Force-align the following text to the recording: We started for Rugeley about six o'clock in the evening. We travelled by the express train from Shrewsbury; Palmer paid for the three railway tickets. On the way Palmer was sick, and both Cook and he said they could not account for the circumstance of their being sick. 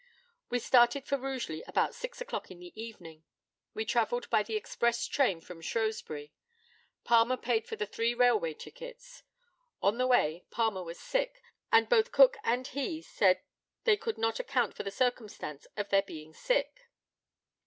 We 0.49 0.57
started 0.57 1.05
for 1.05 1.15
Rugeley 1.19 1.61
about 1.67 1.93
six 1.93 2.19
o'clock 2.21 2.49
in 2.49 2.57
the 2.57 2.73
evening. 2.75 3.23
We 3.75 3.85
travelled 3.85 4.27
by 4.31 4.41
the 4.41 4.55
express 4.55 5.05
train 5.07 5.41
from 5.41 5.61
Shrewsbury; 5.61 6.33
Palmer 7.03 7.37
paid 7.37 7.67
for 7.67 7.75
the 7.75 7.85
three 7.85 8.15
railway 8.15 8.55
tickets. 8.55 9.21
On 9.79 9.99
the 9.99 10.07
way 10.07 10.43
Palmer 10.49 10.81
was 10.83 10.99
sick, 10.99 11.43
and 11.71 11.87
both 11.87 12.11
Cook 12.11 12.37
and 12.43 12.65
he 12.65 13.03
said 13.03 13.43
they 13.83 13.95
could 13.95 14.17
not 14.17 14.39
account 14.39 14.75
for 14.75 14.81
the 14.81 14.89
circumstance 14.89 15.67
of 15.77 15.89
their 15.89 16.01
being 16.01 16.33
sick. 16.33 16.89